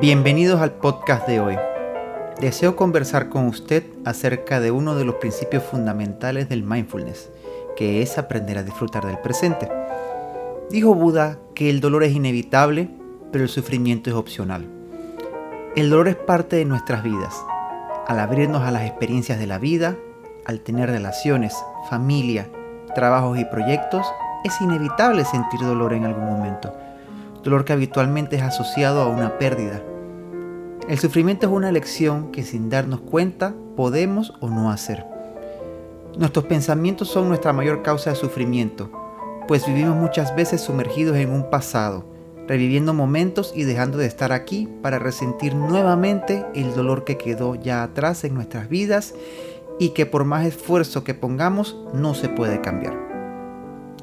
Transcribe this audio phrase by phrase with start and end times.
[0.00, 1.56] Bienvenidos al podcast de hoy.
[2.40, 7.32] Deseo conversar con usted acerca de uno de los principios fundamentales del mindfulness,
[7.76, 9.68] que es aprender a disfrutar del presente.
[10.70, 12.88] Dijo Buda que el dolor es inevitable,
[13.32, 14.66] pero el sufrimiento es opcional.
[15.74, 17.34] El dolor es parte de nuestras vidas.
[18.06, 19.96] Al abrirnos a las experiencias de la vida,
[20.44, 21.56] al tener relaciones,
[21.90, 22.48] familia,
[22.94, 24.06] trabajos y proyectos,
[24.44, 26.72] es inevitable sentir dolor en algún momento
[27.48, 29.82] dolor que habitualmente es asociado a una pérdida.
[30.86, 35.06] El sufrimiento es una elección que sin darnos cuenta podemos o no hacer.
[36.18, 38.90] Nuestros pensamientos son nuestra mayor causa de sufrimiento,
[39.46, 42.04] pues vivimos muchas veces sumergidos en un pasado,
[42.46, 47.82] reviviendo momentos y dejando de estar aquí para resentir nuevamente el dolor que quedó ya
[47.82, 49.14] atrás en nuestras vidas
[49.78, 53.07] y que por más esfuerzo que pongamos no se puede cambiar.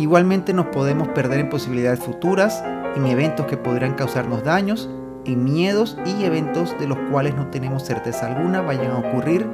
[0.00, 2.64] Igualmente nos podemos perder en posibilidades futuras
[2.96, 4.88] en eventos que podrían causarnos daños,
[5.26, 9.46] en miedos y eventos de los cuales no tenemos certeza alguna vayan a ocurrir,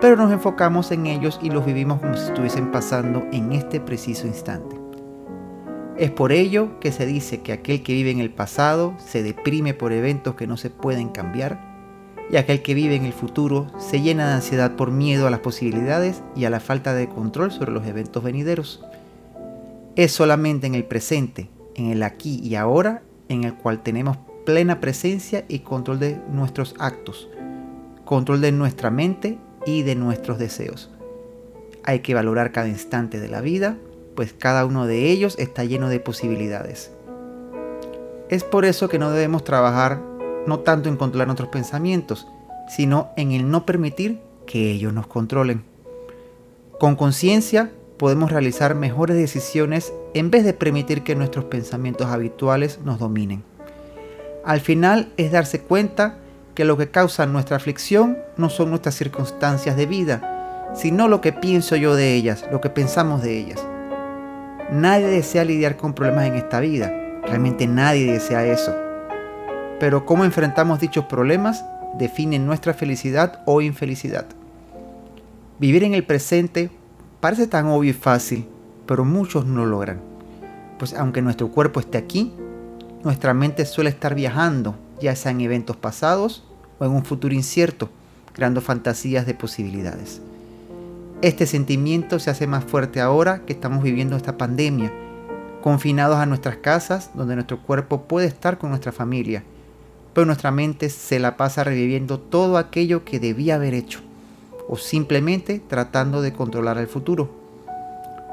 [0.00, 4.26] pero nos enfocamos en ellos y los vivimos como si estuviesen pasando en este preciso
[4.26, 4.76] instante.
[5.96, 9.72] Es por ello que se dice que aquel que vive en el pasado se deprime
[9.72, 11.60] por eventos que no se pueden cambiar
[12.28, 15.38] y aquel que vive en el futuro se llena de ansiedad por miedo a las
[15.38, 18.84] posibilidades y a la falta de control sobre los eventos venideros.
[19.96, 24.80] Es solamente en el presente en el aquí y ahora en el cual tenemos plena
[24.80, 27.28] presencia y control de nuestros actos,
[28.04, 30.90] control de nuestra mente y de nuestros deseos.
[31.84, 33.76] Hay que valorar cada instante de la vida,
[34.14, 36.92] pues cada uno de ellos está lleno de posibilidades.
[38.28, 40.00] Es por eso que no debemos trabajar
[40.46, 42.26] no tanto en controlar nuestros pensamientos,
[42.68, 45.64] sino en el no permitir que ellos nos controlen.
[46.78, 52.98] Con conciencia podemos realizar mejores decisiones en vez de permitir que nuestros pensamientos habituales nos
[52.98, 53.44] dominen.
[54.44, 56.18] Al final es darse cuenta
[56.54, 61.32] que lo que causa nuestra aflicción no son nuestras circunstancias de vida, sino lo que
[61.32, 63.64] pienso yo de ellas, lo que pensamos de ellas.
[64.70, 66.92] Nadie desea lidiar con problemas en esta vida,
[67.24, 68.74] realmente nadie desea eso.
[69.80, 71.64] Pero cómo enfrentamos dichos problemas
[71.98, 74.26] define nuestra felicidad o infelicidad.
[75.58, 76.70] Vivir en el presente
[77.24, 78.46] Parece tan obvio y fácil,
[78.84, 79.98] pero muchos no lo logran.
[80.78, 82.34] Pues aunque nuestro cuerpo esté aquí,
[83.02, 86.44] nuestra mente suele estar viajando, ya sea en eventos pasados
[86.78, 87.88] o en un futuro incierto,
[88.34, 90.20] creando fantasías de posibilidades.
[91.22, 94.92] Este sentimiento se hace más fuerte ahora que estamos viviendo esta pandemia,
[95.62, 99.42] confinados a nuestras casas donde nuestro cuerpo puede estar con nuestra familia,
[100.12, 104.00] pero nuestra mente se la pasa reviviendo todo aquello que debía haber hecho
[104.68, 107.28] o simplemente tratando de controlar el futuro.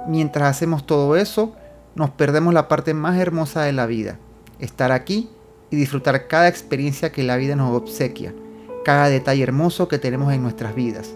[0.08, 1.54] Mientras hacemos todo eso,
[1.96, 4.18] nos perdemos la parte más hermosa de la vida,
[4.60, 5.30] estar aquí
[5.70, 8.34] y disfrutar cada experiencia que la vida nos obsequia,
[8.84, 11.16] cada detalle hermoso que tenemos en nuestras vidas.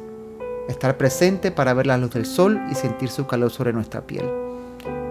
[0.68, 4.25] Estar presente para ver la luz del sol y sentir su calor sobre nuestra piel.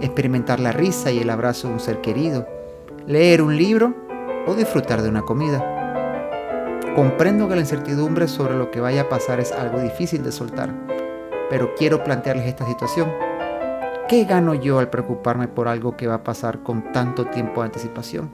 [0.00, 2.46] Experimentar la risa y el abrazo de un ser querido.
[3.06, 3.94] Leer un libro
[4.46, 5.73] o disfrutar de una comida.
[6.94, 10.70] Comprendo que la incertidumbre sobre lo que vaya a pasar es algo difícil de soltar,
[11.50, 13.12] pero quiero plantearles esta situación.
[14.06, 17.66] ¿Qué gano yo al preocuparme por algo que va a pasar con tanto tiempo de
[17.66, 18.30] anticipación?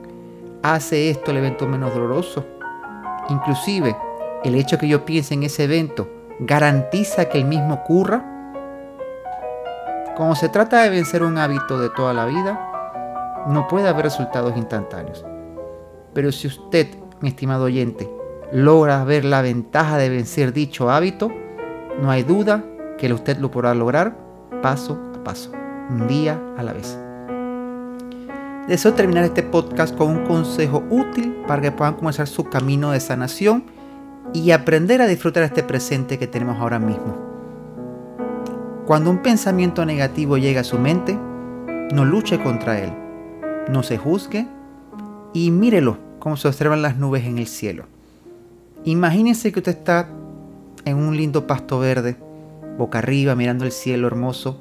[0.62, 2.44] ¿Hace esto el evento menos doloroso?
[3.30, 3.96] Inclusive,
[4.44, 6.10] el hecho que yo piense en ese evento
[6.40, 8.22] garantiza que el mismo ocurra.
[10.18, 14.54] Como se trata de vencer un hábito de toda la vida, no puede haber resultados
[14.54, 15.24] instantáneos.
[16.12, 16.88] Pero si usted,
[17.20, 18.19] mi estimado oyente,
[18.52, 21.30] logra ver la ventaja de vencer dicho hábito,
[22.00, 22.64] no hay duda
[22.98, 24.16] que usted lo podrá lograr
[24.62, 25.52] paso a paso,
[25.90, 26.98] un día a la vez.
[28.68, 33.00] Deseo terminar este podcast con un consejo útil para que puedan comenzar su camino de
[33.00, 33.64] sanación
[34.32, 37.16] y aprender a disfrutar este presente que tenemos ahora mismo.
[38.86, 41.18] Cuando un pensamiento negativo llega a su mente,
[41.92, 42.92] no luche contra él,
[43.68, 44.46] no se juzgue
[45.32, 47.86] y mírelo como se observan las nubes en el cielo.
[48.84, 50.08] Imagínese que usted está
[50.84, 52.16] en un lindo pasto verde,
[52.78, 54.60] boca arriba, mirando el cielo hermoso,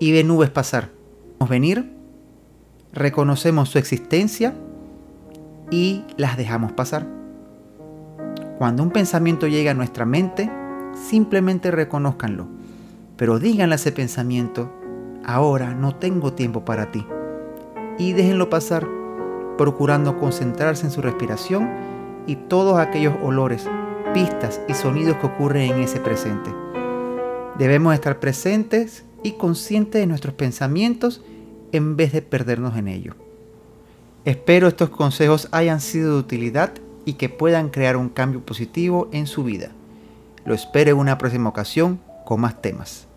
[0.00, 0.90] y ve nubes pasar.
[1.38, 1.92] Vamos venir,
[2.92, 4.54] reconocemos su existencia
[5.70, 7.06] y las dejamos pasar.
[8.58, 10.50] Cuando un pensamiento llega a nuestra mente,
[10.94, 12.46] simplemente reconozcanlo,
[13.16, 14.72] pero díganle a ese pensamiento,
[15.24, 17.04] ahora no tengo tiempo para ti,
[17.98, 18.88] y déjenlo pasar,
[19.58, 21.91] procurando concentrarse en su respiración
[22.26, 23.68] y todos aquellos olores,
[24.14, 26.50] pistas y sonidos que ocurren en ese presente.
[27.58, 31.22] Debemos estar presentes y conscientes de nuestros pensamientos
[31.72, 33.14] en vez de perdernos en ello.
[34.24, 36.72] Espero estos consejos hayan sido de utilidad
[37.04, 39.70] y que puedan crear un cambio positivo en su vida.
[40.44, 43.08] Lo espero en una próxima ocasión con más temas.